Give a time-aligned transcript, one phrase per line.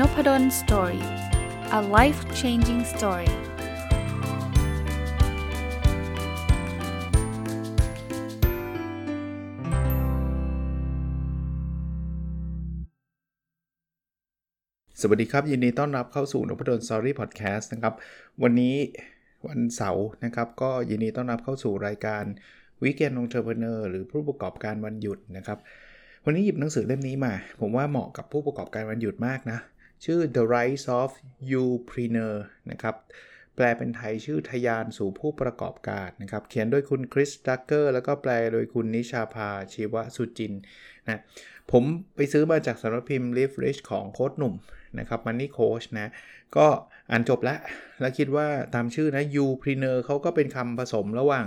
[0.00, 1.04] Nopadol's Story
[1.78, 3.32] a life changing story ส
[15.08, 17.94] วัสดีครับ ยินดีต้อนรับเข้าสู่นพดล Story Podcast นะครับ
[18.42, 18.74] วันนี้
[19.48, 22.24] วันเสาร์นะครับ ก็ยินดีต้อนรับเข้าสู่รายการ
[22.82, 25.58] Weekend Entrepreneur หรือผู้ประกอบการวันหยุดนะครับ
[26.24, 29.60] วันนี้หยิบหนังสือเล่มนี้มา ผมว่าเหมาะกับผู้ประกอบการวันหยุดมากนะ
[30.04, 31.10] ชื่อ The Rise of
[31.60, 32.36] Upreneur
[32.70, 32.96] นะครับ
[33.56, 40.52] แปลเป็นไทยชื่อทยานสู่ผู้ประกอบการนะครับ เขียนโดยคุณคริสดักเกอร์แล้วก็แปลโดยคุณนิชาภาชีวสุจิน
[41.08, 41.20] นะ
[41.72, 41.82] ผม
[42.16, 44.54] ไปซื้อมาจากสำนักพิมพ์ Live Rich ของโค้ดหนุ่ม
[44.98, 46.08] นะครับมันนี่โค้ชนะ
[46.56, 46.66] ก็
[47.10, 47.58] อ่านจบแล้ว
[48.00, 51.46] แล้วคิดว่าตามชื่อนะ Upreneur เขาก็เป็นคำผสมระหว่าง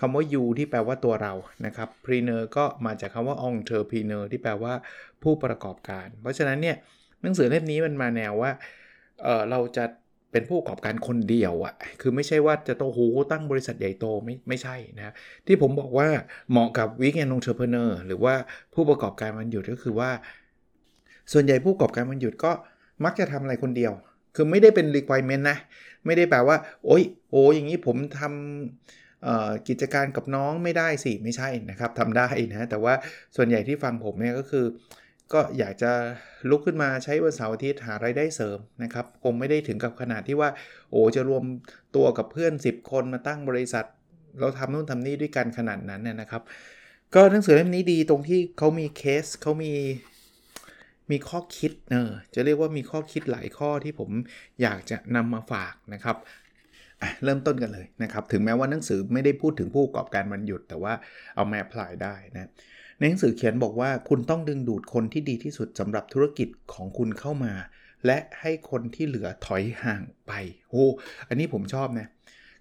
[0.00, 1.32] คำว่า you ที่แปลว่าตัวเรา
[1.66, 4.74] นะครับ preneur ก็มาจากคำว่า entrepreneur ที่แปลว่า
[5.22, 6.76] ผู้ประกอบการ เพราะฉะนั้นเนี่ย
[7.22, 8.50] หนังสือเล่มนี้มันมาแนวว่า
[9.22, 9.84] เออเราจะ
[10.32, 12.98] เป็นผู้ประกอบการคนเดียวอะ่ะ คือไม่ใช่ว่าจะโตโห
[13.30, 15.14] ตั้งบริษัทใหญ่โตไม่ไม่ใช่นะ
[15.46, 16.08] ที่ผมบอกว่า
[16.50, 18.34] เหมาะกับวิกแอนองเทอร์เพเนอร์หรือว่า
[18.74, 20.10] ผู้ประกอบการวันหยุดก็คือว่า
[21.32, 22.52] ส่วนใหญ่ผู้ประกอบการวันหยุดก็
[23.04, 23.92] มักจะทำอะไรคนเดียว
[24.34, 25.58] คือไม่ได้เป็น requirement นะ
[26.06, 32.94] ไม่ได้แปลว่า โอ้ยโอ้อย่างนี้ผมทำกิจการกับน้องไม่ได้สิ ไม่ใช่นะครับทำได้นะ แต่ว่า
[33.36, 34.64] ส่วนใหญ่ที่ฟังผมเนี่ยก็คือ
[35.32, 35.92] ก็อยากจะ
[36.50, 40.50] ลุกขึ้นมาใช้วันเสาร์อาทิตย์หารายได้เสริมนะครับ คงไม่ได้ถึงกับขนาดที่ว่า
[40.90, 41.44] โอ้จะรวม
[41.96, 43.84] ตัวกับเพื่อน 10 คนมาตั้งบริษัท
[44.40, 46.42] เราทำนู่นทำนี่ด้วยกันขนาดนั้นเนี่ยนะครับ
[47.14, 49.72] ก็หนังสือเล่มนี้ดีตรงที่เขามีเคสเขามี
[51.10, 54.10] มีข้อคิดเนอจะเรียกว่ามีข้อคิดหลายข้อที่ผม
[54.62, 56.16] อยากจะนำมาฝากนะครับ
[57.24, 60.92] เริ่มต้นกันเลยนะครับ ถึงแม้ว่าหนังสือไม่ได้พูดถึงผู้ประกอบการวันหยุด แต่ว่า
[61.34, 62.50] เอาแมพพลายได้นะ
[62.98, 67.52] ในหนังสือเขียนบอกว่าคุณต้องดึงดูดคนที่ดีที่สุดสำหรับธุรกิจของคุณเข้ามา
[68.06, 70.32] และให้คนที่เหลือถอยห่างไป
[70.70, 70.84] โอ้
[71.28, 72.06] อันนี้ผมชอบนะ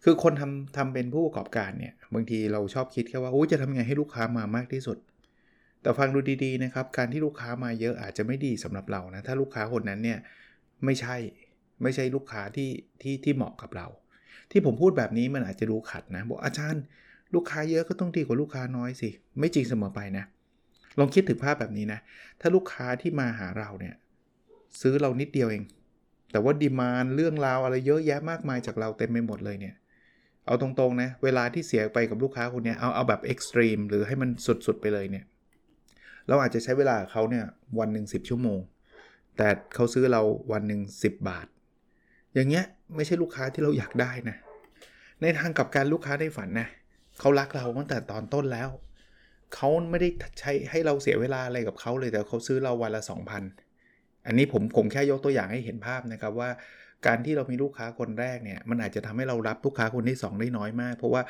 [0.03, 4.97] คือคนทำทำเป็นผู้ประกอบการเนี่ยบางทีเราชอบคิดแค่ว่าโอ้จะทำไงให้ลูกค้ามามากที่สุด
[5.81, 10.19] แต่ฟังดูดีๆนะครับการที่ลูกค้ามาเยอะอาจจะไม่ดีสำหรับเรานะถ้าลูกค้าคนนั้นเนี่ย
[10.85, 11.15] ไม่ใช่
[11.83, 12.69] ไม่ใช่ลูกค้าที่
[13.01, 13.87] ที่ที่เหมาะกับเรา
[14.51, 16.83] ที่ผมพูดแบบนี้มันอาจจะดูขัดนะบอกอาจารย์
[17.35, 20.25] ลูกค้าเยอะก็ต้องดีกว่าลูกค้าน้อยสิ ไม่จริงเสมอไปนะ
[20.99, 21.99] ลองคิดถึงภาพแบบนี้นะ
[22.41, 23.95] ถ้าลูกค้าที่มาหาเราเนี่ย
[24.81, 25.63] ซื้อเรานิดเดียวเอง
[26.31, 29.75] แต่ว่าดีมานเรื่องราวอะไรเยอะแยะมากมายจากเราเต็มไปหมดเลยเนี่ย
[30.45, 34.29] เอาตรงๆนะ เวลาที่เสียไปกับลูกค้าคนนี้เอาเอาแบบเอ็กซ์ตรีมหรือให้มัน
[34.67, 35.25] สุดๆไปเลยเนี่ย
[36.27, 37.45] เราอาจจะใช้เวลาเขาเนี่ย
[37.79, 38.59] วันหนึ่ง10 ชั่วโมง
[39.37, 40.21] แต่เขาซื้อเรา
[40.51, 41.47] วันหนึ่ง10 บาท
[42.33, 42.65] อย่างเงี้ย
[42.95, 44.37] ไม่ใช่ลูกค้าที่เราอยากได้นะ
[45.21, 48.69] ในทางกับการลูกค้าในฝันนะเเขารักเราตั้งแต่ตอนต้นแล้ว
[49.55, 53.01] เขาไม่ได้ใช้ให้เราเสียเวลาอะไรกับเขาเลยแต่เขาซื้อเราวันละ
[53.65, 56.49] 2,000 อันนี้ผมผมแค่ยกตัวอย่างให้เห็นภาพนะครับว่า
[57.07, 61.21] การที่เรามีลูกค้าคนแรกเนี่ยมันอาจจะทำให้เรารับลูกค้าคนที่ 2 ได้น้อยมาก เพราะว่า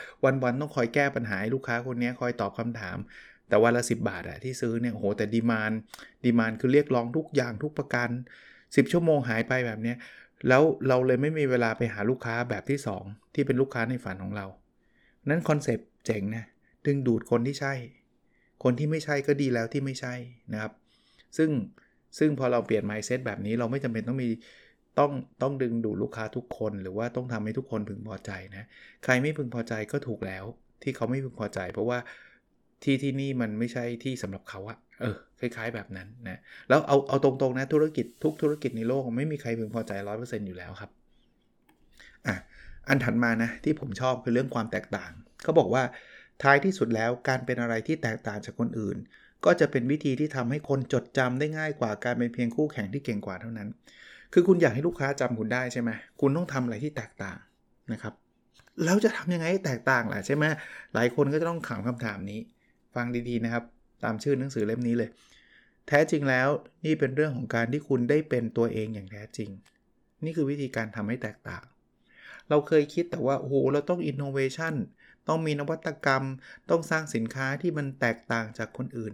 [0.43, 2.97] วันๆต้องคอยแก้ปัญหาให้ลูกค้าคนนี้คอยตอบคำถาม
[3.49, 5.71] แต่วันละ 10 บาทอะที่ซื้อเนี่ยโหแต่ดีมาน
[6.25, 8.09] ดีมานคือเรียกร้องทุกอย่างทุกประการ
[8.55, 9.93] 10 ชั่วโมงหายไปแบบนี้
[10.47, 14.45] แล้วเราเลยไม่มีเวลาไปหาลูกค้าแบบที่ 2 ที่เป็นลูกค้าในฝันของเรา
[15.29, 16.45] นั้นคอนเซปต์เจ๋งนะ
[16.85, 17.73] ดึงดูดคนที่ใช่
[18.63, 20.13] คนที่ไม่ใช่ก็ดีแล้วที่ไม่ใช่
[20.53, 20.73] นะครับ
[21.37, 21.49] ซึ่ง
[22.17, 24.29] ซึ่งพอเราเปลี่ยน mindset แบบนี้เราไม่จำเป็นต้องมี
[24.99, 25.11] ต้อง
[25.41, 28.63] ต้องดึงดูดลูกค้าทุกคน หรือว่าต้องทำให้ทุกคนพึงพอใจนะ
[29.03, 30.43] ใครไม่พึงพอใจก็ถูกแล้ว
[30.83, 31.99] ที่เขาไม่พึงพอใจ เพราะว่า
[32.83, 36.39] ที่ที่นี่มันไม่ใช่ที่สำหรับเขาอะเออคล้ายๆแบบนั้นนะ
[36.69, 40.91] แล้วเอาเอาตรงๆนะธุรกิจทุกธุรกิจในโลกไม่มีใครพึงพอใจ 100%อยู่แล้วครับ
[42.27, 42.35] อะ
[42.89, 45.11] อันถัดมานะที่ผมชอบคือเรื่องความแตกต่าง
[45.43, 45.83] เขาบอกว่า
[46.43, 48.97] ท้ายที่สุดแล้วการเป็นอะไรที่แตกต่างจากคนอื่น
[49.45, 53.69] ก็จะเป็นวิธีที่ทำให้คนจดจำได้ง่ายกว่าการเป็นเพียงคู่แข่งที่เก่งกว่าเท่านั้น
[54.33, 55.89] คือคุณอยากให้ลูกค้าจำคุณได้ใช่ไหม
[56.21, 57.37] คุณต้องทำอะไรที่แตกต่าง
[57.91, 58.13] นะครับ
[58.83, 60.45] แล้วจะทำยังไงให้แตกต่างล่ะใช่ไหม
[60.93, 62.39] หลายคนก็จะต้องถามคำถามนี้
[62.95, 63.63] ฟังดีๆนะครับ
[64.03, 65.09] ตามชื่อหนังสือเล่มนี้เลย
[65.87, 66.47] แท้จริงแล้ว
[66.85, 69.49] นี่เป็นเรื่องของการที่คุณได้เป็นตัวเองอย่างแท้จริง
[70.25, 71.63] นี่คือวิธีการทำให้แตกต่าง
[72.49, 74.73] เราเคยคิดแต่ว่าโอ้โหเราต้องอินโนเวชัน
[75.27, 76.23] ต้องมีนวัตกรรม
[76.69, 79.13] ต้องสร้างสินค้าที่มันแตกต่างจากคนอื่น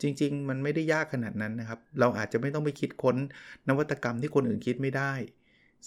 [0.00, 3.16] จริง ๆ มันไม่ได้ยากขนาดนั้นนะครับ เราอาจจะไม่ต้องไปคิดค้น
[3.68, 5.12] นวัตกรรมที่คนอื่นคิดไม่ได้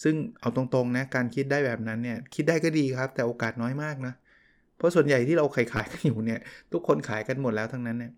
[0.03, 4.13] ซึ่งเอาตรงๆนะการคิดได้แบบนั้นเนี่ยคิดได้ก็ดีครับ แต่โอกาสน้อยมากนะ
[4.77, 6.39] เพราะส่วนใหญ่ที่เราขายขายกันอยู่เนี่ย
[6.71, 8.11] ทุกคนขายกันหมดแล้วทั้งนั้นเนี่ย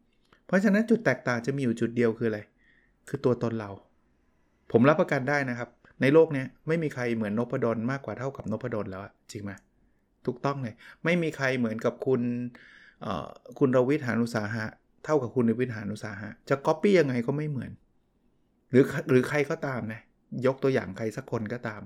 [0.45, 2.39] เพราะฉะนั้นจุดแตกต่างจะมีอยู่จุดเดียวคืออะไร
[3.07, 3.71] คือตัวตนเรา
[4.71, 5.69] ผมรับประกันได้นะครับ
[6.01, 9.01] ในโลกนี้ไม่มีใครเหมือนนพดลมากกว่าเท่ากับนพดลแล้ว
[9.31, 9.51] จริงไหม
[10.25, 12.21] ถูกต้องเลย ไม่มีใครเหมือนกับคุณ
[13.59, 14.65] คุณรวิทหานุสาหะ
[15.05, 17.71] เท่ากับคุณรวิทหานุสาหะ จะก๊อปปี้ยังไงก็ไม่เหมือน
[18.71, 20.01] หรือหรือใครก็ตามนะ
[20.45, 21.81] ยกตัวอย่างใครสักคนก็ตาม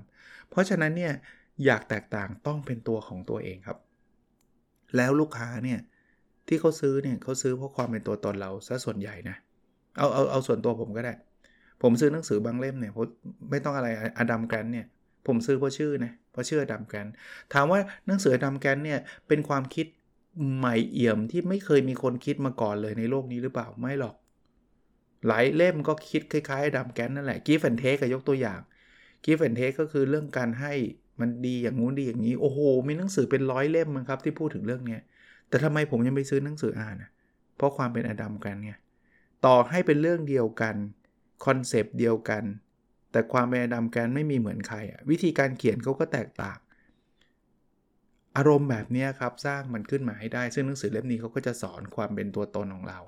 [0.50, 1.12] เพราะฉะนั้นเนี่ย
[1.64, 3.78] อยากแตกต่างต้องเป็นตัวของตัวเองครับ
[4.96, 5.80] แล้วลูกค้าเนี่ย
[6.48, 9.36] ที่เขาซื้อเนี่ยเขาซื้อเพราะความเป็นตัวตนเราซะส่วนใหญ่นะ
[9.96, 11.12] เอาเอาเอาส่วนตัวผมก็ได้
[11.82, 12.92] ผมซื้อหนังสือบางเล่มเนี่ย
[13.50, 13.88] ไม่ต้องอะไร
[14.18, 14.86] อดัมแกรนเนี่ย
[15.26, 17.06] ผมซื้อเพราะชื่อนะเพราะชื่ออดัมแกรนต์
[17.52, 19.86] ถามว่าหนังสืออดัมแกรนต์เนี่ยเป็นความคิด
[20.56, 24.14] ใหม่เอี่ยมที่ไม่เคยมีคนคิดมาก่อนเลยในโลกนี้หรือเปล่าไม่หรอก
[25.26, 28.60] หลายเล่มก็คิดคล้ายๆอดัมแกรนต์นั่นแหละ Give and Take ก็ยกตัวอย่าง
[29.24, 30.72] Give and Take ก็คือเรื่องการให้
[31.20, 34.98] มันดีอย่างงู้นดีอย่างนี้โอ้โหมีหนังสือเป็นร้อยเล่มมั้งครับที่พูดถึงเรื่องนี้
[35.48, 37.10] แต่ทำไมผมยังไปซื้อหนังสืออ่านนะ
[37.56, 38.78] เพราะความเป็นอดัมแกรนต์เนี่ย
[39.46, 40.76] ต่อให้เป็นเรื่องเดียวกัน
[41.44, 42.44] คอนเซปต์เดียวกัน
[43.12, 46.58] แต่ความเป็นอดัมแกรนต์ไม่มีเหมือนใครอะวิธีการเขียนเขาก็แตกต่าง
[48.36, 53.00] อารมณ์แบบนี้ครับสร้างมันขึ้นมาให้ได้ ซึ่งหนังสือเล่มนี้เขาก็จะสอนความเป็นตัวตนของเรา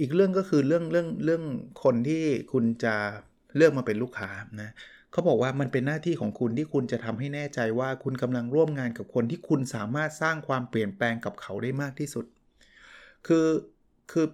[0.00, 1.42] อีกเรื่องก็คือเรื่องเรื่องเรื่อง
[1.84, 2.22] คนที่
[2.52, 2.94] คุณจะ
[3.56, 4.30] เลือกมาเป็นลูกค้า
[4.62, 4.70] นะ
[5.12, 12.24] เขาบอกว่ามันเป็นหน้าที่ของคุณที่คุณจะทำให้แน่ใจว่าคุณกำลังร่วมงานกับคนที่คุณสามารถสร้างความเปลี่ยนแปลงกับเขาได้มากที่สุด
[13.26, 13.46] คือ
[14.12, 14.26] คือ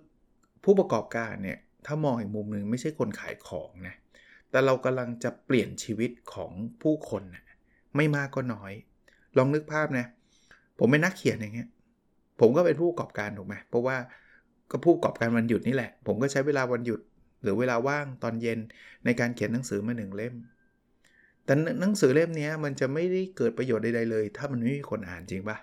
[0.65, 3.95] ผู้ประกอบการเนี่ย ถ้ามองอีกมุมหนึ่งไม่ใช่คนขายของนะ
[4.51, 6.53] แต่เรากำลังจะเปลี่ยนชีวิตของ
[6.83, 7.45] ผู้คนนะ
[7.97, 8.73] ไม่มากก็น้อย
[9.37, 10.07] ลองนึกภาพนะ
[10.79, 11.69] ผมเป็นนักเขียนอย่างเงี้ย
[12.41, 13.97] ผมก็เป็นผู้ประกอบการถูกไหมเพราะว่า
[14.71, 17.01] ก็ผู้ประกอบการวันหยุดนี่แหละ ผมก็ใช้เวลาวันหยุด
[17.43, 18.59] หรือเวลาว่างตอนเย็น
[19.05, 20.35] ในการเขียนหนังสือมาหนึ่งเล่ม
[21.45, 25.59] แต่หนังสือเล่มนี้มันจะไม่ได้เกิดประโยชน์ใดๆเลย ถ้ามันไม่มีคนอ่านจริงปะ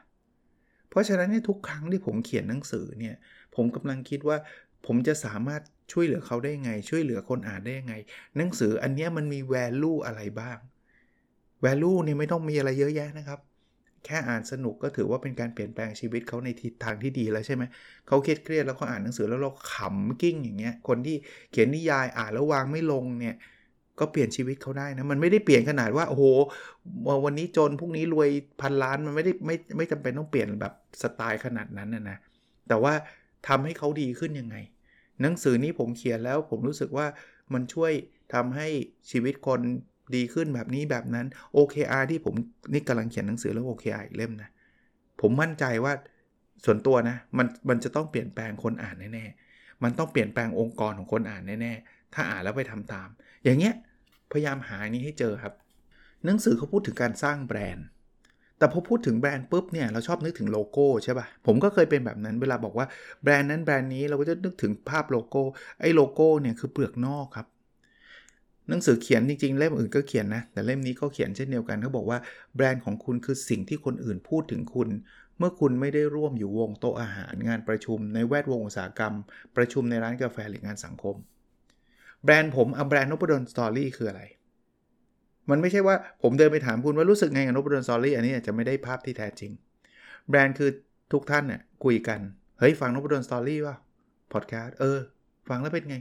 [0.90, 3.16] เพราะฉะนั้นทุกครั้งที่ผมเขียนหนังสือเนี่ย
[3.56, 4.38] ผมกำลังคิดว่า
[4.86, 7.94] ผมจะสามารถ ช่วยเหลือเขาได้ยังไง ช่วยเหลือคนอ่านได้ยังไง
[8.38, 10.58] หนังสืออันนี้มันมี value อะไรบ้าง
[11.66, 13.40] value นี่ยไม่ต้องมีอะไรเยอะแยะนะครับ
[14.06, 17.64] แค่อ่านสนุกก็ถือว่าเป็นการเปลี่ยนแปลงชีวิตเขาในทิศทางที่ดีแล้วใช่ไหม
[18.08, 21.16] เขาเครียดเครียดแล้วเขาอ่านหนังสือแล้วเราขำกิ้งอย่างเงี้ยคนที่
[21.52, 23.36] เขียนนิยายอ่านแล้ววางไม่ลงเนี่ย
[24.00, 26.24] ก็เปลี่ยนชีวิตเขาได้นะ มันไม่ได้เปลี่ยนขนาดว่า โอ้โห
[27.26, 28.30] วันนี้จนพรุ่งนี้รวย
[28.62, 32.18] พันล้านมันไม่ได้ไม่ไม่จำเป็นต้องเปลี่ยนแบบสไตล์ขนาดนั้นนะนะ
[32.68, 32.94] แต่ว่า
[33.48, 34.56] ทำให้เขาดีขึ้นยังไง
[35.22, 37.08] หนังสือนี้ผมเขียนแล้วผมรู้สึกว่า
[37.54, 37.92] มันช่วย
[38.34, 38.68] ทำให้
[39.12, 39.60] ชีวิตคน
[40.16, 41.26] ดีขึ้นแบบนี้แบบนั้น
[41.56, 42.36] OKR ที่ผม
[42.74, 44.50] นี่กำลังเขียนหนังสือแล้ว OKR อีกเล่มนะ
[45.22, 45.94] ผมมั่นใจว่า
[46.66, 53.10] ส่วนตัวนะมันมันจะต้องเปลี่ยนแปลงคนอ่านแน่ๆ มันต้องเปลี่ยนแปลงองค์กรของคนอ่านแน่ๆ ถ้าอ่านแล้วไปทำตาม
[53.44, 53.74] อย่างเงี้ย
[54.32, 55.54] พยายามหานี้ให้เจอครับ
[56.26, 57.86] หนังสือเขาพูดถึงการสร้างแบรนด์
[58.58, 62.86] แต่พอพูดถึงแบรนด์ปุ๊บเนี่ยเราชอบนึกถึงโลโก้ใช่ปะ่ะ ผมก็เคยเป็นแบบนั้นเวลาบอกว่า
[63.24, 65.42] แบรนด์นั้นแบรนด์นี้เราก็จะนึกถึงภาพโลโก้
[65.82, 67.48] ไอ้โลโก้เนี่ยคือเปลือกนอกครับ
[68.70, 72.20] หนังสือเขียนจริงๆ เล่มอื่นก็เขียนนะ แต่เล่มนี้ก็เขียนเช่นเดียวกันเขาบอกว่า
[72.56, 74.90] แบรนด์ของคุณคือสิ่งที่คนอื่นพูดถึงคุณ
[75.38, 79.14] เมื่อคุณไม่ได้ร่วมอยู่วงโต๊ะอาหารงานประชุมในแวดวงอุตสาหกรรม
[79.56, 81.16] ประชุมในร้านกาแฟหรืองานสังคม
[82.24, 84.24] แบรนด์ผมเอาแบรนด์นพดล Story คืออะไร
[85.50, 89.52] มันไม่ใช่ว่าผมเดินไปถามคุณว่ารู้สึกไงกับนพดล Story อันนี้อาจจะไม่ได้ภาพที่แท้จริง
[90.30, 90.70] แบรนด์คือ
[91.14, 92.20] ทุกท่านเนี่ยคุยกัน
[92.60, 93.76] เฮ้ยฟังนพดล Story ว่า
[94.34, 95.00] พอดแคสต์เออ
[95.50, 95.98] ฟังแล้วเป็นไง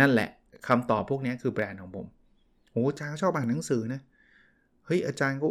[0.00, 0.30] นั่นแหละ
[0.68, 2.06] คำตอบพวกนี้คือแบรนด์ของผม
[2.72, 4.00] โอ้อาจารย์ชอบอ่านหนังสือนะ
[4.86, 5.50] เฮ้ยอาจารย์เขา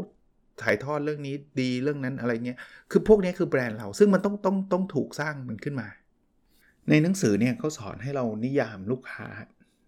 [0.62, 2.58] ถ่ายทอดเรื่องนี้ดีเรื่องนั้นอะไรเงี้ย
[2.92, 5.88] คือพวกนี้คือแบรนด์เรา ซึ่งมันต้องต้องต้องถูกสร้างมันขึ้นมา
[6.90, 9.28] ในหนังสือเนี่ยเขาสอนให้เรานิยามลูกค้า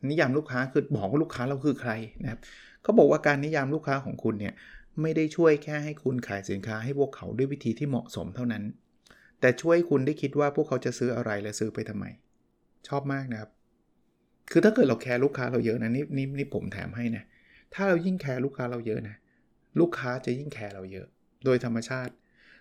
[0.10, 1.92] นิยามลูกค้าคือบอกว่าลูกค้าเราคือใคร
[2.24, 2.40] นะครับ
[2.84, 4.54] เขาบอกว่าการนิยามลูกค้าของคุณเนี่ย
[5.02, 8.64] ไม่ได้ช่วยแค่ให้คุณขายสินค้าให้พวกเขาด้วยวิธีที่เหมาะสมเท่านั้น
[9.40, 12.06] แต่ช่วยคุณได้คิดว่าพวกเขาจะซื้ออะไรและซื้อไปทำไม
[12.88, 13.52] ชอบมากนะครับ
[14.52, 17.24] คือถ้าเกิดเราแคร์ลูกค้าเราเยอะนะนี่นี่นี่ผมแถมให้นะ
[17.74, 19.16] ถ้าเรายิ่งแคร์ลูกค้าเราเยอะนะ
[19.80, 21.08] ลูกค้าจะยิ่งแคร์เราเยอะ
[21.46, 22.14] โดยธรรมชาติ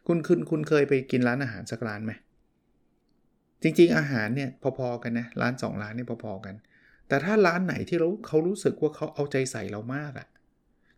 [0.06, 2.12] คุณคุณคุณเคยไปกินร้านอาหารสักร้านไหม
[3.62, 6.54] จริง ๆ อาหารเนี่ยพอๆกันนะร้าน 2 ร้านเนี่ยพอๆกัน
[7.12, 10.26] แต่ถ้าร้านไหนที่เราเขารู้สึกว่าเขาเอาใจใส่เรามากอะ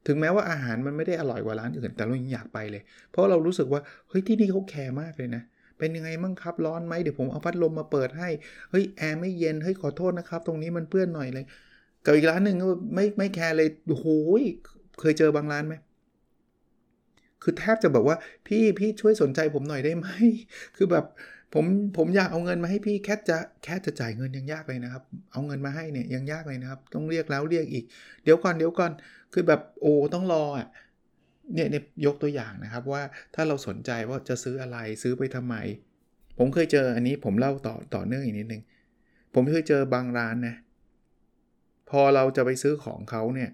[0.07, 5.43] ถึงแม้ว่าอาหารมันไม่ได้อร่อยกว่าร้านอื่น แต่เรายังอยากไปเลย เพราะเรารู้สึกว่าเฮ้ยที่นี่เขาแคร์มากเลยนะ
[5.79, 8.29] เป็นยังไงมั่งครับร้อนไหมเดี๋ยวผมเอาพัดลมมาเปิดให้
[8.71, 11.45] เฮ้ยแอร์ไม่เย็นเฮ้ยขอโทษนะครับ ตรงนี้มันเปื้อนหน่อยเลย
[12.05, 14.07] กับอีกร้านหนึ่งก็ไม่ไม่แคร์เลยโอ้โห
[15.01, 15.75] เคยเจอบางร้านไหม
[17.43, 18.17] คือแทบจะแบบว่า
[18.47, 20.09] พี่พี่ช่วยสนใจผมหน่อยได้ไหม
[20.77, 21.05] คือแบบ
[21.55, 21.65] ผม
[21.97, 27.85] ผมอยากเอาเงินมาให้พี่แค่จะแค่จะจ่ายเงินยังยากเลยนะครับ เอาเงินมาให้เนี่ยยังยากเลยนะครับ ต้องเรียกแล้วเรียกอีก
[28.25, 28.93] เดี๋ยวก่อนเดี๋ยวก่อน
[29.33, 30.69] คือแบบโอ้ต้องรออะ
[31.55, 33.03] เนี่ยเนี่ยยกตัวอย่างนะครับว่า
[33.35, 35.55] ถ้าเราสนใจว่าจะซื้ออะไรซื้อไปทำไม
[36.39, 38.63] ผมเคยเจออันนี้ผมเล่าต่อต่อเนื่องอีกนิดนึง
[39.35, 40.55] ผมเคยเจอบางร้านนะ
[41.91, 43.51] พอเราจะไปซื้อของเขาเนี่ย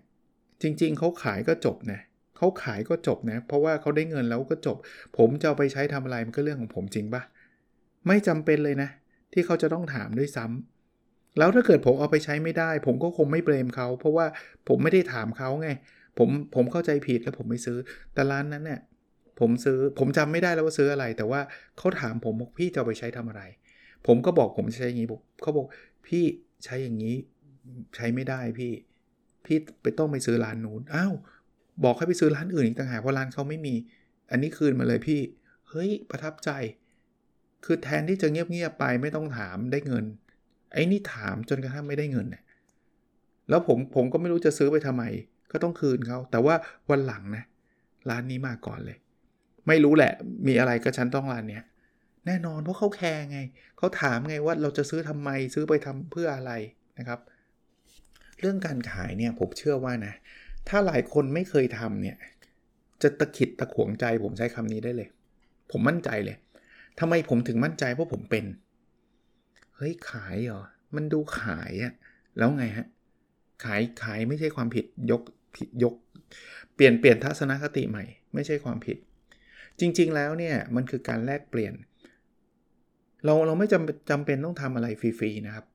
[0.62, 2.00] จริง ๆเขาขายก็จบนะ
[2.36, 4.76] เขาขายก็จบนะ เพราะว่าเขาได้เงินแล้วก็จบ
[5.18, 7.22] ผมจะไปใช้ทำอะไรมันก็เรื่องของผมจริงปะ
[8.06, 8.90] ไม่จำเป็นเลยนะ
[9.32, 10.46] ที่เขาจะต้องถามด้วยซ้
[11.38, 14.26] แล้วถ้าเกิดผมเอาไปใช้ไม่ได้ ผมก็คงไม่เบรมเขา เพราะว่า
[14.68, 15.68] ผมไม่ได้ถามเขาไง
[16.18, 17.78] ผมผมเข้าใจผิดแล้วผมไม่ซื้อ
[18.14, 18.80] แต่ร้านนั้นเนี่ย
[19.40, 21.40] ผมซื้อผมจำไม่ได้แล้วว่าซื้ออะไร แต่ว่า
[21.78, 23.42] เขาถามผมบอกพี่จะเอาไปใช้ทำอะไร
[24.06, 25.08] ผมก็บอกผมใช้อย่างนี้
[25.42, 25.66] เขาบอก
[26.06, 26.24] พี่
[26.64, 27.16] ใช้อย่างนี้
[27.96, 28.72] ใช้ไม่ได้พี่
[29.44, 31.14] พี่ไปต้องไปซื้อร้านนู้นอ้าว
[31.84, 33.74] บอกให้ไปซื้อร้านอื่นอีกต่างหากเพราะร้านเขาไม่มี
[34.30, 35.20] อันนี้คืนมาเลยพี่
[35.68, 36.50] เฮ้ยประทับใจ
[37.64, 40.04] คือแทนที่จะเงียบๆไปไม่ต้องถามได้เงิน
[40.72, 42.42] ไอ้นี่ถามจนกระทั่งไม่ได้เงินเนี่ย
[43.48, 45.04] แล้วผมผมก็ไม่รู้จะซื้อไปทำไม
[45.52, 46.54] ก็ต้องคืนเขา แต่ว่า
[46.90, 47.44] วันหลังนะ
[48.10, 48.98] ร้านนี้มาก่อนเลย
[49.68, 50.12] ไม่รู้แหละ
[50.46, 51.64] มีอะไรก็ฉันต้องร้านเนี้ย
[52.26, 53.38] แน่นอนเพราะเขาแคร์ไง
[53.78, 56.52] เขาถามไงว่าเราจะซื้อทำไมซื้อไปทำเพื่ออะไร
[56.98, 57.20] นะครับ
[58.40, 60.14] เรื่องการขายเนี่ยผมเชื่อว่านะ
[60.68, 62.16] ถ้าหลายคนไม่เคยทำเนี่ย
[63.02, 65.08] จะตะขิดตะขวงใจผมใช้คำนี้ได้เลย
[65.70, 66.36] ผมมั่นใจเลย
[66.98, 68.44] ทำไมผมถึงมั่นใจเพราะผมเป็น
[69.76, 70.62] เฮ้ยขายเหรอ
[70.96, 71.92] มันดูขายอะ
[72.38, 72.86] แล้วไงฮะ
[73.64, 75.22] ขายขายไม่ใช่ความผิดยก
[75.56, 75.94] ผิดยก
[76.74, 78.04] เปลี่ยนเปลี่ยนทัศนคติใหม่
[78.34, 78.96] ไม่ใช่ความผิด
[79.80, 81.74] จริง ๆ แล้วเนี่ยมันคือการแลกเปลี่ยน
[83.24, 85.66] เราเราไม่จำจำเป็นต้องทำอะไรฟรีๆนะครับ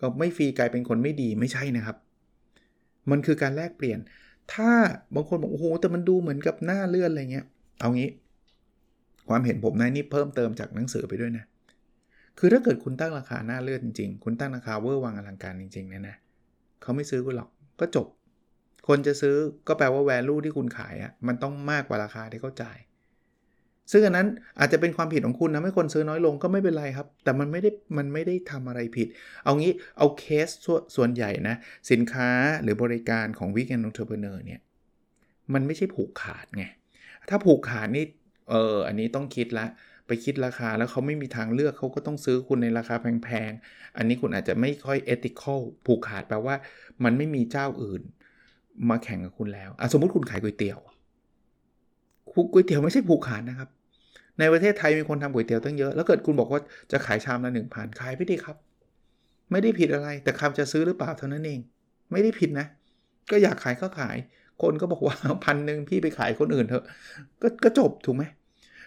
[0.00, 1.96] ก็ไม่ฟรีกลายเป็นคนไม่ดีไม่ใช่นะครับ
[3.10, 3.98] มันคือการแลกเปลี่ยน
[4.54, 4.70] ถ้า
[5.14, 7.46] บางคนบอกโอ้โหแต่มันดูเหมือนกับหน้าเลื่อนอะไรเงี้ย
[7.80, 8.10] เอางี้
[9.28, 11.44] ความเห็นผมนะนี่เพิ่มเติมจากหนังสือไปด้วยนะ
[12.38, 16.16] คือถ้าเกิดคุณตั้งราคาหน้าเลือนจริงๆ คุณตั้งราคาเวอร์วังอลังการจริงๆเนี่ยนะ
[16.82, 17.48] เขาไม่ซื้อคุณหรอก
[17.80, 18.06] ก็จบ
[18.88, 19.34] คนจะซื้อ
[19.68, 22.78] ก็แปลว่า value ที่คุณขายอะ่ะมันต้องมากกว่าราคาที่เขาจ่าย
[23.92, 24.28] ซึ่งอันนั้น
[24.58, 29.08] อาจจะเป็นความผิดของคุณนะไม่คนซื้อน้อยลงก็ไม่เป็นไรครับ แต่มันไม่ได้มันไม่ได้ทำอะไรผิด
[29.44, 30.48] เอางี้เอาเคส
[30.96, 31.56] ส่วนใหญ่นะ
[31.90, 32.28] สินค้า
[32.62, 34.60] หรือบริการของ Weekend Entrepreneur เนี่ย
[35.54, 36.64] มันไม่ใช่ผูกขาดไง
[37.30, 38.04] ถ้าผูกขาดนี่
[38.50, 39.66] เออ อันนี้ต้องคิดละ
[40.06, 46.54] ไปคิดราคาแล้วเขาไม่มีทางเลือกเขาก็ต้องซื้อคุณในราคาแพงๆ อันนี้คุณอาจจะไม่ค่อยเอติคอลผูกขาดแปลว่า
[47.04, 48.02] มันไม่มีเจ้าอื่น
[48.90, 50.78] มาแข่งกับคุณแล้วสมมติคุณขายก๋วยเตี๋ยว
[52.52, 53.68] ก๋วยเตี๋ยวไม่ใช่ผูกขาดนะครับ
[54.38, 56.60] ในประเทศไทยมีคนทำก๋วยเตี๋ยวตั้งเยอะ แล้วเกิดคุณบอกว่า
[56.92, 58.56] จะขายชามละหนึ่งพันขายไปดีครับ
[59.50, 61.60] ไม่ได้ผิดอะไร แต่คำจะซื้อหรือเปล่าเท่านั้นเอง
[62.12, 62.66] ไม่ได้ผิดนะ
[63.30, 64.16] ก็อยากขายก็ขาย
[64.62, 66.84] คนก็บอกว่าพันหนึ่งพี่ไปขายคนอื่นเถอะ
[67.42, 68.24] ก็ก็จบถูกไหม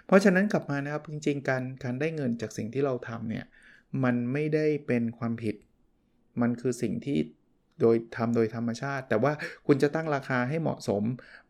[0.05, 3.45] เพราะฉะนั้นกลับมานะครับจริง ๆ การการได้เงินจากสิ่งที่เราทำเนี่ย
[4.03, 5.55] มันไม่ได้เป็นความผิด
[6.41, 7.17] มันคือสิ่งที่
[7.81, 9.33] โดยทำโดยธรรมชาติ แต่ว่า
[9.67, 11.03] คุณจะตั้งราคาให้เหมาะสม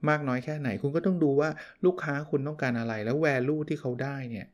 [0.10, 1.50] มากน้อยแค่ไหน คุณก็ต้องดูว่า
[1.86, 4.48] ลูกค้าคุณต้องการอะไร แล้วแวลูที่เขาได้เนี่ย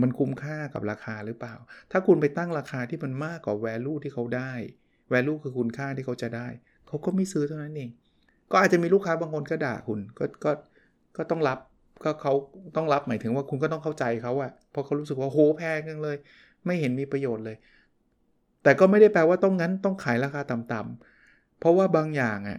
[0.00, 1.54] มันคุ้มค่ากับราคาหรือเปล่า
[1.90, 4.52] ถ้าคุณไปตั้งราคาที่มันมากกว่าแวลูที่เขาได้
[5.10, 6.48] แวลูคือคุณค่าที่เขาจะได้
[6.86, 7.90] เขาก็ไม่ซื้อเท่านั้นเอง
[8.50, 10.50] ก็อาจจะมีลูกค้าบางคนก็ด่าคุณก็ก็
[11.16, 11.58] ก็ต้องรับ
[12.04, 12.32] ก็เขา
[12.76, 16.16] ต้องรับหมายถึงว่าคุณก็ต้องเข้าใจเขาอะเพราะเขารู้สึกว่าโหแพงจังเลย
[16.66, 17.56] ไม่เห็นมีประโยชน์เลย
[18.62, 22.58] แต่ก็ไม่ได้แปลว่าต้องงั้นต้องขายราคาต่ำๆเพราะว่าบางอย่างอะ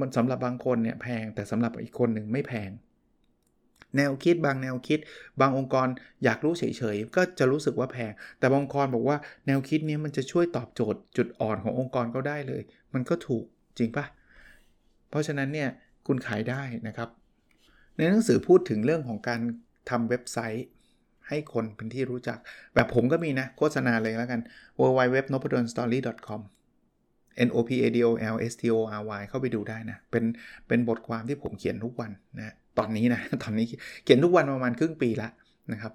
[0.00, 2.70] มันสำหรับบางคนเนี่ยแพงแต่สำหรับอีกคนหนึ่งไม่แพง
[3.96, 4.98] แนวคิดบางแนวคิด
[5.40, 5.88] บางองค์กร
[6.24, 9.16] อยากรู้เฉยๆก็จะรู้สึกว่าแพง แต่บางองค์กรบอกว่า
[9.46, 12.62] แนวคิดนี้มันจะช่วยตอบโจทย์จุดอ่อนขององค์กรก็ได้เลย
[12.94, 13.44] มันก็ถูก
[13.78, 14.04] จริงปะ
[15.10, 15.68] เพราะฉะนั้นเนี่ย
[16.06, 17.08] คุณขายได้นะครับ
[17.96, 19.40] ในหนังสือพูดถึงเรื่องของการ
[19.90, 20.66] ทำเว็บไซต์
[21.28, 22.38] ให้คนเป็นที่รู้จัก
[22.74, 24.40] แบบผมก็มีนะ โฆษณาเลยแล้วกัน
[24.80, 26.00] w w w n o p a d o n s t o r y
[26.26, 26.40] c o m
[27.46, 30.24] n o p a d o l s t o r y เข้าไปดูได้นะ เป็น
[30.68, 33.66] เป็นบทความที่ผมเขียนทุกวันนะ ตอนนี้นะ ตอนนี้
[34.04, 35.28] เขียนทุกวันประมาณครึ่งปีละ
[35.72, 35.92] นะครับ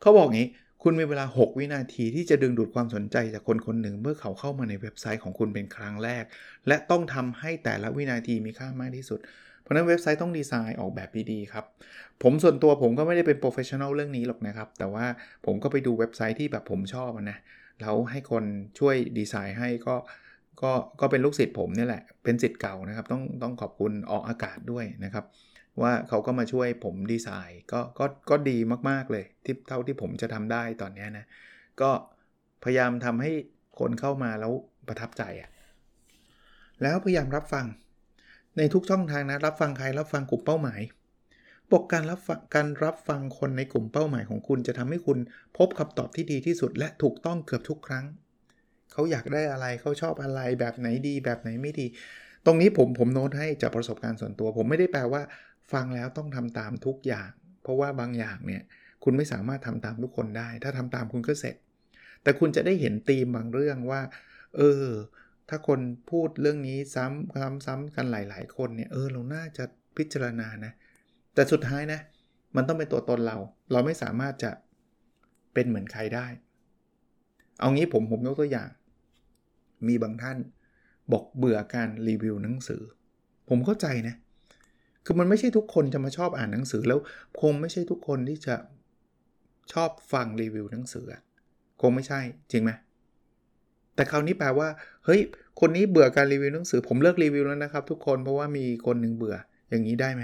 [0.00, 0.48] เขาบอกงี้
[0.86, 6.24] คุณมีเวลา 6 วินาทีที่จะดึงดูดความสนใจจากคนคนหนึ่งเมื่อเขาเข้ามาในเว็บไซต์ของคุณเป็นครั้งแรก
[6.68, 9.20] และต้องทำให้แต่ละวินาทีมีค่ามากที่สุด
[9.62, 11.64] เพราะนั้นเว็บไซต์ต้องดีไซน์ออกแบบดีๆครับ
[12.22, 15.06] ผมส่วนตัวผมก็ไม่ได้เป็น professional เรื่องนี้หรอกนะครับ แต่ว่า
[15.46, 17.38] ผมก็ไปดูเว็บไซต์ที่แบบผมชอบนะ
[17.80, 18.44] แล้วให้คน
[18.78, 19.94] ช่วยดีไซน์ให้ก็
[20.62, 25.24] ก็ก็เป็นลูกศิษย์ผมนี่แหละเป็นศิษย์เก่านะครับ ต้องต้องขอบคุณออกอากาศด้วยนะครับ
[25.82, 28.58] ว่าเขาก็มาช่วยผมดีไซน์ก็ก็ก็ดี
[28.90, 31.26] มากๆเลย ที่เท่าที่ผมจะทำได้ตอนนี้นะ
[31.80, 31.90] ก็
[32.64, 33.32] พยายามทำให้
[33.78, 34.52] คนเข้ามาแล้ว
[34.88, 35.50] ประทับใจอะ่ะ
[36.82, 37.66] แล้วพยายามรับฟัง
[38.56, 40.80] ในทุกช่องทางนะรับฟังใครรับฟังกลุ่มเป้าหมาย
[41.72, 45.18] บอกการรับฟังการรับฟังคนในกลุ่มเป้าหมายของคุณจะทำให้คุณ
[45.56, 48.04] พบคำตอบที่ดีที่สุด และถูกต้องเกือบทุกครั้ง
[48.92, 51.86] เขาอยากได้อะไรเขาชอบอะไรแบบไหนดี แบบไหนไม่ดี
[52.46, 55.22] ตรงนี้ผมผมโน้ตให้จากประสบการณ์ส่วนตัว ผมไม่ได้แปลว่า
[55.72, 57.30] ฟังแล้วต้องทำตามทุกอย่าง
[57.62, 58.62] เพราะว่าบางอย่างเนี่ย
[59.04, 61.56] คุณไม่สามารถทำตามทุกคนได้ ถ้าทำตามคุณก็เสร็จ
[62.22, 64.02] แต่คุณจะได้เห็นธีมบางเรื่องว่า
[64.56, 64.84] เออ
[65.48, 65.80] ถ้าคน
[66.10, 69.64] พูดเรื่องนี้ซ้ำซ้ำซ้ำกันหลาย ๆ คนเนี่ยเออเราน่าจะ
[69.96, 70.72] พิจารณานะ
[71.34, 72.00] แต่สุดท้ายนะ
[72.56, 73.38] มันต้องเป็นตัวตนเรา
[73.72, 74.50] เราไม่สามารถจะ
[75.54, 76.26] เป็นเหมือนใครได้
[77.60, 78.68] เอางี้ผมผมยกตัวอย่าง
[79.88, 80.38] มีบางท่าน
[81.12, 82.82] บอกเบื่อการรีวิวหนังสือ
[83.48, 84.14] ผมเข้าใจนะ
[85.04, 86.98] คือมันไม่ใช่ทุกคนจะมาชอบอ่านหนังสือแล้ว
[87.40, 88.54] คงไม่ใช่ทุกคนที่จะ
[89.72, 91.04] ชอบฟังรีวิวหนังสือ
[91.80, 92.20] คงไม่ใช่
[92.52, 92.70] จริงไหม
[93.94, 94.68] แต่คราวนี้แปลว่า
[95.04, 95.20] เฮ้ย
[95.60, 99.36] คนนี้เบื่อการรีวิวหนังสือ ผมเลิกรีวิวแล้วนะครับ ทุกคนเพราะว่ามีคนหนึ่งเบื่อ
[99.70, 100.22] อย่างนี้ได้ไหม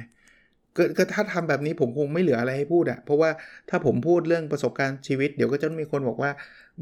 [0.96, 3.30] ก็ถ้าทำแบบนี้ผมคงไม่เหลืออะไรให้พูดอะเพราะว่า
[3.68, 6.30] ถ้าผมพูดเรื่องประสบการณ์ชีวิต เดี๋ยวก็จะมีคนบอกว่า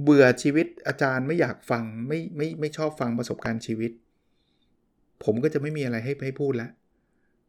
[0.02, 3.90] เบื่อชีวิตอาจารย์ไม่อยากฟังไม่ไม่ไม่ชอบฟังประสบการณ์ชีวิต
[5.24, 6.70] ผมก็จะไม่มีอะไรให้ให้พูดแล้ว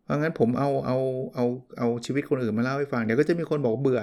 [0.10, 0.98] ราะงั้นผมเอาเอา
[1.36, 1.46] เอา
[1.78, 4.00] เอาชีวิตคนอื่นมาเล่าให้ฟังเดี๋ยวก็จะมีคนบอกเบื่อ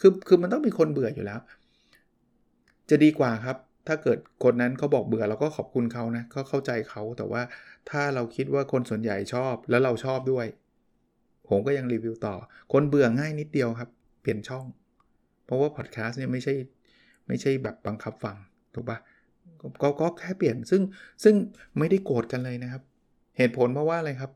[0.00, 1.40] คือคือมันต้องมีคนเบื่ออยู่แล้ว
[2.90, 3.56] จะดีกว่าครับ
[3.88, 7.42] ถ้าเกิดคนนั้นเขาบอกเบื่อเราก็ขอบคุณเขานะก็เข้าใจเขาแต่ว่า
[7.90, 10.46] ถ้าเราคิดว่าคนส่วนใหญ่ชอบแล้วเราชอบด้วย
[11.48, 12.34] ผมก็ยังรีวิวต่อ
[12.72, 13.90] คนเบื่อง่ายนิดเดียวครับ
[14.20, 14.64] เปลี่ยนช่อง
[15.44, 16.54] เพราะว่าพอดแคสต์เนี่ยไม่ใช่
[17.28, 18.36] ไม่ใช่แบบบังคับฟัง
[18.74, 18.98] ถูกปะ
[19.82, 20.82] ก็ก็แค่เปลี่ยนซึ่ง
[21.24, 21.34] ซึ่ง
[21.78, 22.82] ไม่ได้โกรธกันเลยนะครับ
[23.36, 24.30] เหตุผลเพราะว่าอะไรครับ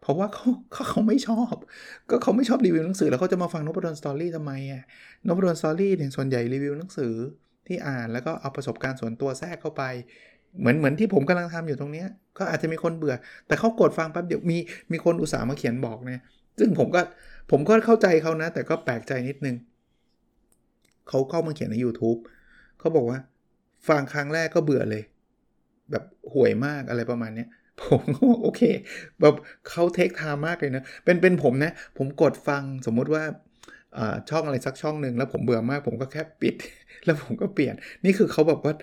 [0.00, 1.54] เพราะว่าเขาเขาเขาไม่ชอบ
[2.10, 4.82] ก็เขาไม่ชอบรีวิวหนังสือ แล้วเขาจะมาฟังนพดล Story ทำไมอะ
[5.26, 7.12] นพดล Story เนี่ยส่วนใหญ่รีวิวหนังสือ
[7.66, 9.82] ที่อ่านแล้วก็เอาประสบการณ์ส่วนตัวแทรกเข้าไป
[10.60, 12.04] เหมือนเหมือนที่ผมกำลังทำอยู่ตรงนี้
[12.38, 13.14] ก็อาจจะมีคนเบื่อ
[13.46, 14.58] แต่เขากดฟังแป๊บเดียวมี
[14.92, 16.22] มีคนอุตส่าห์มาเขียนบอกเนี่ย
[16.58, 17.00] ซึ่งผมก็
[17.50, 19.56] ผมก็เข้าใจเขานะ แต่ก็แปลกใจนิดนึง
[21.08, 22.18] เขาเข้ามาเขียนใน YouTube
[22.78, 23.18] เขาบอกว่า
[23.88, 25.02] ฟังครั้งแรกก็เบื่อเลย
[25.90, 27.46] แบบห่วยมากอะไรประมาณนี้
[27.88, 28.62] ผมก็โอเค
[29.20, 29.34] แบบ
[29.68, 33.24] เขาเทคไทม์มากเลยนะ เป็นเป็นผมนะ ผมกดฟังสมมุติว่า
[34.30, 36.54] ช่องอะไรสักช่องหนึ่งแล้วผมเบื่อมากผมก็แค่ปิด
[37.04, 38.74] แล้วผมก็เปลี่ยน นี่คือเขาแบบว่า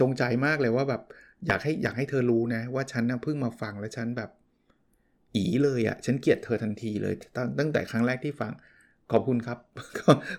[0.00, 1.02] จงใจมากเลยว่าแบบ
[1.46, 4.30] อยากให้อยากให้เธอรู้นะ ว่าฉันนะเพิ่งมาฟังแล้วฉันแบบ
[5.34, 8.52] อีเลยอะ่ะฉันเกลียดเธอทันทีเลยตั้งตั้งแต่ครั้งแรกที่ฟัง
[9.12, 9.58] ขอบคุณครับ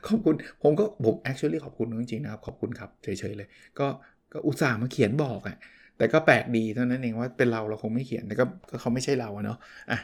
[0.08, 3.48] ขอบคุณผมก็ผม actually ขอบคุณจริงๆนะครับ ขอบคุณครับเฉยๆเลย
[3.80, 3.88] ก็
[4.34, 5.58] ก็อุตส่าห์มาเขียนบอกอะ่ะ
[5.98, 8.46] แต่ก็แปลกดีเท่านั้นเองว่าเป็นเราเราคงไม่เขียนแต่ก็
[8.80, 9.58] เขาไม่ใช่เราเนาะ
[9.92, 10.00] อะ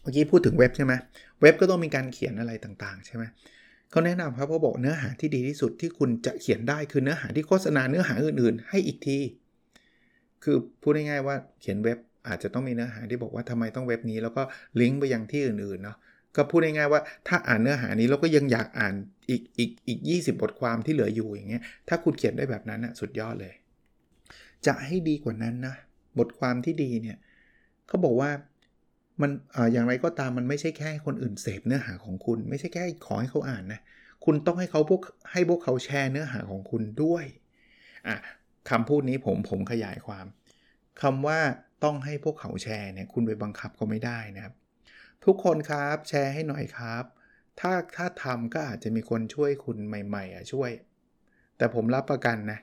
[0.00, 0.92] เมื่อกี้พูดถึงเว็บใช่ไหม
[1.40, 3.24] เว็บก็ต้องมีการเขียนอะไรต่างๆ ใช่ไหม
[3.90, 9.18] เขาแนะนำครับเขาบอกเนื้อหาที่ดีที่สุดที่คุณจะเขียนได้คือเนื้อหาที่โฆษณาเนื้อหาอื่นๆ ให้อีกที
[10.42, 14.42] คือพูดง่ายๆว่าเขียนเว็บอาจจะต้องมีเนื้อหาที่บอกว่าทำไมต้องเว็บนี้ แล้วก็
[14.80, 15.96] ลิงก์ไปยังที่อื่นๆเนาะ
[16.36, 18.94] ก็พูดง่ายๆว่าถ้าอ่านเนื้อหานี้เราก็ยังอยากอ่าน
[19.30, 23.52] อีกอีกอีก20บทความที่เหลืออยู่อย่างเงี้ยถ้าคุณเขียนได้แบบนั้นนะสุดยอดเลย
[24.66, 25.74] จะให้ดีกว่านั้นนะ
[26.18, 27.18] บทความที่ดีเนี่ย
[27.86, 28.30] เขาบอกว่า
[29.20, 33.80] มันออย่างไรก็ตามมันไม่ใช่แค่ให้คนอื่นเสพเนื้อหาของคุณ ไม่ใช่แค่ขอให้เขาอ่านนะ
[34.24, 37.24] คุณต้องให้เขาพวกให้พวกเขาแชร์เนื้อหาของคุณด้วย
[38.08, 38.16] อะ
[38.70, 40.26] คำพูดนี้ผมผมขยายความ
[41.02, 41.40] คำว่า
[41.84, 44.54] ต้องให้พวกเขาแชร์เนี่ยคุณไปบังคับก็ไม่ได้นะครับ
[45.24, 47.04] ทุกคนครับแชร์ให้หน่อยครับ
[47.60, 50.70] ถ้าถ้าทำก็อาจจะมีคนช่วยคุณใหม่ๆอะช่วย
[51.56, 52.58] แต่ผมรับประกันนะ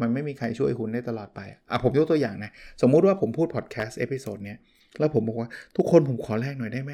[0.00, 2.50] มันไม่มีใครช่วยคุณได้ตลอดไปอะผมยกตัวอย่างนะ
[2.82, 4.58] สมมุติว่าผมพูดพอดแคสต์ episode เนี้ย
[4.98, 6.92] แล้วผมบอกว่าทุกคนผมขอแรงหน่อยได้ไหม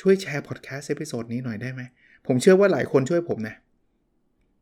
[0.00, 1.82] ช่วยแชร์พอดแคสต์ episode นี้หน่อยได้ไหม
[2.26, 3.54] ผมเชื่อว่าหลายคนช่วยผมนะ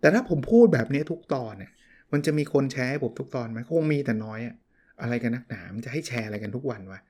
[0.01, 1.71] แต่ถ้าผมพูดแบบนี้ทุกตอนเนี่ย
[2.13, 4.57] มันจะมีคนแชร์ให้ผมทุกตอนไหมคงมีแต่น้อยอะ
[5.03, 7.01] อะไรกันนักหนามันจะให้แชร์อะไรกันทุกวันวะ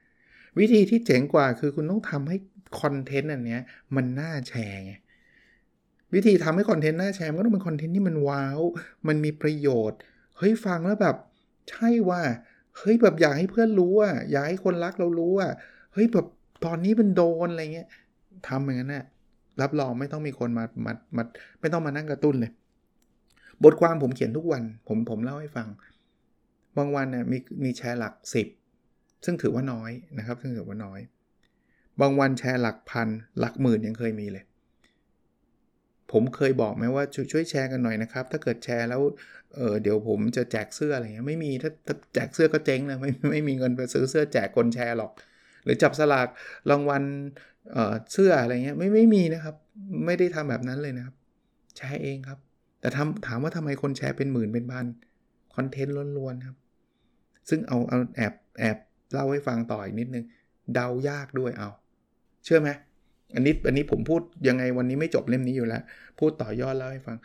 [0.59, 2.37] วิธีที่เจ๋งกว่าคือคุณต้องทำให้
[2.81, 3.61] คอนเทนต์อันเนี้ย
[3.97, 4.93] มันน่าแชร์ไง
[6.15, 8.61] วิธีทำให้คอนเทนต์น่าแชร์ก็ต้องเป็นคอนเทนต์ที่มัน wow
[9.09, 9.99] มันมีประโยชน์
[10.41, 11.17] เฮ้ยฟังแล้วแบบ
[11.71, 12.21] ใช่ว่า
[12.79, 15.53] เฮ้ยแบบอยากให้เพื่อนรู้อะอยากให้คนรักเรารู้อะ
[15.93, 16.27] เฮ้ยแบบ
[16.65, 17.89] ตอนนี้เป็นโดนอะไรเงี้ย
[18.49, 19.05] ทำอย่างนั้นนะ
[19.61, 21.23] รับรองไม่ต้องมีคนมามามา
[21.61, 22.53] ไม่ต้องมานั่งกระตุ้นเลย
[23.65, 25.69] บทความผมเขียนทุกวัน ผมผมเล่าให้ฟัง
[26.77, 28.15] บางวันเนี่ยมีมีแชร์หลัก
[28.69, 31.01] 10 ซึ่งถือว่าน้อยนะครับ ซึ่งถือว่าน้อย
[32.01, 34.45] บางวันแชร์หลักพันหลักหมื่นยังเคยมีเลย
[36.13, 39.01] ผมเคยบอกไหมว่าช่วยแชร์กันหน่อยนะครับ ถ้าเกิดแชร์แล้ว
[39.57, 41.71] เออเดี๋ยวผมจะแจกเสื้ออะไรเงี้ยไม่มีถ้า
[42.15, 45.11] แจกเสื้อก็เจ๊งเลยไม่ไม่มีเงินไปซื้อเสื้อแจกคนแชร์หรอก
[45.65, 46.29] หรือจับสลาก
[46.71, 47.03] รางวัล
[47.73, 49.55] เเสื้ออะไรเงี้ยไม่ไม่มีนะครับ
[50.07, 51.15] ไม่ได้ทำแบบนั้นเลยนะครับ
[51.77, 52.39] แชร์เองครับ
[52.81, 54.87] แต่ทำถามว่าทำไมคนแชร์เป็นหมื่นเป็นพัน
[55.55, 56.57] คอนเทนต์ล้วนๆครับ
[57.49, 58.77] ซึ่งเอาเอาแอบแอบ
[59.13, 60.25] เล่าให้ฟังต่ออีกนิดนึง
[60.75, 61.69] เดายากด้วยเอา
[62.45, 62.69] เชื่อไหม
[63.35, 65.83] อันนี้อันนี้ผมพูดยังไงวันนี้ไม่จบเล่มนี้อยู่แล้ว
[66.19, 67.19] พูดต่อยอดเล่าให้ฟัง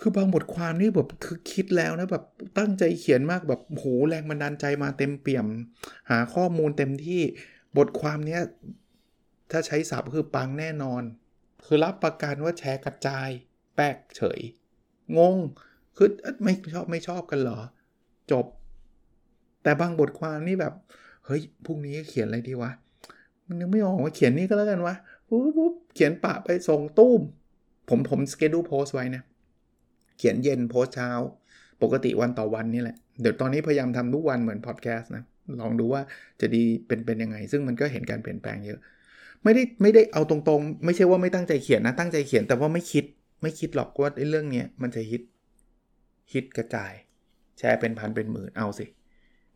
[0.00, 2.24] คือบางบทความนี่แบบคือคิดแล้วนะแบบ
[2.58, 5.46] ตั้งใจเขียนมากแบบโหแรงบันดาลใจมาเต็มเปี่ยม
[6.10, 7.22] หาข้อมูลเต็มที่
[7.78, 8.40] บทความเนี้ย
[9.50, 11.02] ถ้าใช้ศัพท์คือปังแน่นอน
[11.66, 13.28] คือรับประกันว่าแชร์กระจาย
[13.74, 14.40] แป๊กเฉย
[15.18, 15.36] งง
[15.96, 16.08] คือ
[16.42, 17.60] ไม่ชอบไม่ชอบกันเหรอ
[18.32, 18.46] จบ
[19.62, 20.74] แต่บางบทความนี่แบบ
[21.26, 22.70] เฮ้ยพรุ่งนี้เขียนอะไรดีวะ
[23.54, 24.94] นยังไม่ออกว่าเขียนนี่ก็แล้วกันวะ
[25.28, 27.20] ปุ๊บปุ๊บเขียนปะไปส่งตู้ม
[27.88, 29.22] ผมผมสเกดูโพสไว้นะ
[30.18, 31.10] เขียนเย็นโพสเช้า
[31.82, 35.22] ปกติวันต่อวันนี่แหละ เดี๋ยวตอนนี้พยายามทำทุกวันเหมือนพอดแคสต์นะ
[35.60, 36.02] ลองดูว่า
[36.40, 38.78] จะดีเป็นเป็นยังไง ซึ่งมันก็เห็นการเปลี่ยนแปลงเยอะ
[39.44, 43.04] ไม่ได้ไม่ได้เอาตรงๆ ไม่ใช่ว่าไม่ตั้งใจเขียนนะ ตั้งใจเขียนแต่ว่าไม่คิด
[43.42, 45.22] ไม่คิดหรอกว่าไอ้เรื่องเนี้ยมันจะฮิต
[46.32, 46.92] ฮิตกระจาย
[47.58, 48.86] แชร์เป็นพันเป็นหมื่นเอาสิ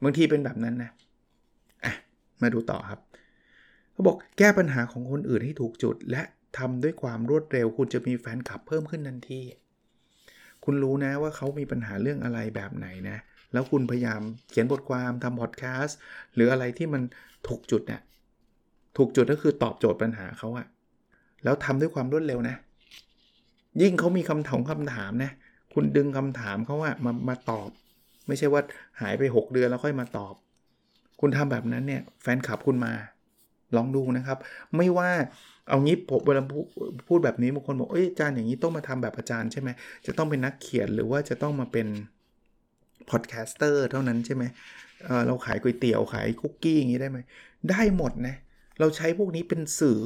[0.02, 0.90] บางทีเป็นแบบนั้นนะ
[1.85, 1.92] อะ
[2.42, 3.00] มาดูต่อครับ
[4.03, 6.23] เขาบอกแก้ปัญหาของคนอื่นให้ถูกจุด และ
[6.59, 9.41] ทำด้วยความรวดเร็ว คุณจะมีแฟนคลับเพิ่มขึ้นทันที
[10.65, 13.19] คุณรู้นะว่าเขามีปัญหาเรื่องอะไรแบบไหนนะ
[13.53, 15.99] แล้วคุณพยายามเขียนบทความทำพอดแคสต์
[16.35, 17.03] หรืออะไรที่มัน
[17.49, 18.01] ถูกจุดเนี่ย
[18.97, 20.67] ถูกจุดก็คือตอบโจทย์ปัญหาเขาอะ
[21.45, 22.57] แล้วทำด้วยความรวดเร็วนะ
[23.83, 25.33] ยิ่งเขามีคำถามคำถามนะ
[25.75, 27.69] คุณดึงคำถามเขาอะมามาตอบ
[28.27, 28.62] ไม่ใช่ว่า
[29.01, 30.35] หายไป 6 เดือนแล้วค่อยมาตอบ
[31.21, 32.93] คุณทำแบบนั้นเนี่ย แฟนคลับคุณมา
[33.77, 34.39] ลองดูนะครับ
[34.77, 35.11] ไม่ว่า
[35.69, 36.43] เอางี้ผมเวลา
[37.09, 39.69] พูดแบบนี้บางคนบอกเอ้ยอาจารย์อย่างนี้ต้องมาทำแบบอาจารย์ใช่ไหม
[40.07, 41.87] จะต้องเป็นนักเขียนหรือว่าจะต้องมาเป็น
[43.11, 44.45] podcaster เท่านั้นใช่ไหม
[45.05, 47.19] เราขายก๋วยเตี๋ยวขายคุกกี้อย่างนี้ได้ไหม
[47.71, 48.37] ได้หมดนะ
[48.81, 50.01] เราใช้พวกนี้เป็นสื่อ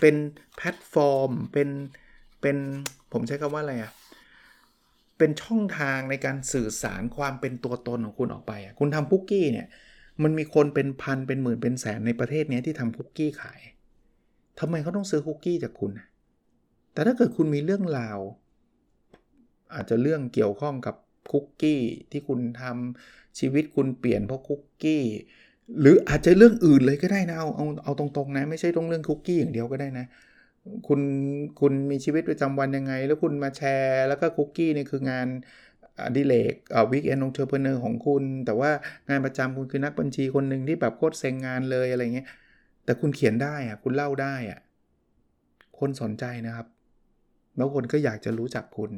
[0.00, 0.16] เป็น
[0.56, 1.68] แพลตฟอร์ม เป็น
[2.40, 2.56] เป็น
[3.12, 3.92] ผมใช้คำว่าอะไรอะ่ะ
[5.18, 9.66] เป็นช่องทางในการสื่อสารความเป็นตัวตนของคุณออกไป คุณทำคุกกี้เนี่ย
[10.22, 13.60] มันมีคนเป็นพันเป็นหมื่นเป็นแสนในประเทศนี้ที่ทำคุกกี้ขาย
[14.60, 15.92] ทำไมเขาต้องซื้อคุกกี้จากคุณ
[16.92, 18.18] แต่ถ้าเกิดคุณมีเรื่องราว
[19.74, 20.94] อาจจะเรื่องเกี่ยวข้องกับ
[21.32, 25.02] คุกกี้ที่คุณทำชีวิตคุณเปลี่ยนเพราะคุกกี้
[25.80, 30.06] หรืออาจจะเรื่องอื่นเลยก็ได้นะเอาเอาเอาตรงๆนะไม่ใช่ต้องเรื่องคุกกี้อย่างเดียวก็ได้นะ
[30.86, 31.00] คุณ
[31.60, 35.28] คุณมีชีวิตประจำวันยังไง แล้วคุณมาแชร์ แล้วก็คุกกี้นี่คืองาน
[36.02, 36.54] อดิเรก
[36.90, 38.70] Weekend Entrepreneur ของคุณ แต่ว่า
[39.08, 42.28] งานประจำคุณคือนักบัญชีคนหนึ่งที่แบบโคตรเซ็งงานเลยอะไรเงี้ย
[42.84, 44.60] แต่คุณเขียนได้อะคุณเล่าได้อะ
[45.78, 46.66] คนสนใจนะครับ
[47.56, 48.90] แล้วคนก็อยากจะรู้จักคุณ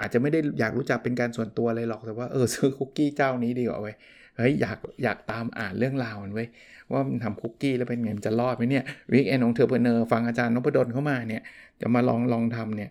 [0.00, 3.94] อาจจะไม่ได้อยากรู้จักเป็นการส่วนตัวอะไรหรอกแต่ว่าเออซื้อคุกกี้เจ้านี้ดีกว่าเว้ย
[4.36, 6.44] เฮ้ยอยากอยากตามอ่านเรื่องราวมันเว้ย
[6.92, 11.42] ว่ามันทำคุกกี้แล้วเป็นไงมันจะรอดไหมเนี่ย Weekend Entrepreneur ฟังอาจารย์นพดลเข้ามาเนี่ย
[11.80, 12.90] จะมาลองลองทำเนี่ย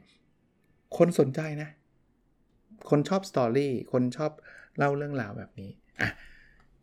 [0.97, 1.69] คนสนใจนะ
[2.89, 4.31] คนชอบ story คนชอบ
[4.77, 6.09] เล่าเรื่องราวแบบนี้อะ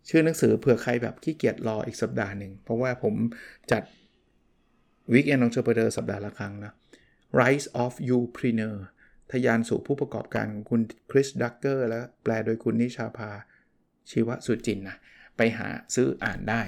[0.08, 3.14] ชื่อหนังสือเผื่อใครแบบขี้เกียจรออีกสัปดาห์หนึ่ง เพราะว่าผม
[3.72, 3.82] จัด
[5.12, 6.72] Weekend Entrepreneur สัปดาห์ละครั้งนะ
[7.40, 8.76] Rise of You p r e n e u r
[9.32, 10.80] ทยานสู่ผู้ประกอบการของคุณ
[11.10, 13.30] คริสดักเกอร์และแปลโดยคุณนิชาภา
[14.10, 14.96] ชีวสุจินนะ
[15.36, 16.62] ไปหาซื้ออ่านได้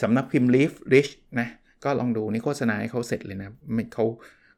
[0.00, 1.48] สำนักพิมพ์ Leaf Rich นะ
[1.84, 3.50] ก็ลองดูนี่โฆษณาให้เขาเสร็จเลยนะ
[3.94, 4.04] เขา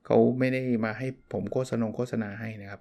[0.07, 2.81] เขาไม่ได้มาให้ผมโฆษณาโฆษณาให้นะครับ